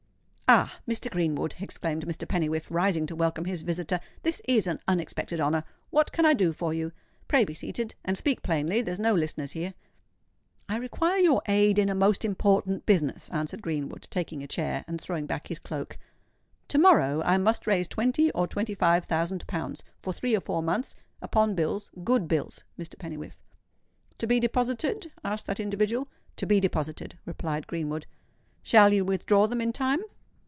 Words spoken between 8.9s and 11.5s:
no listeners here." "I require your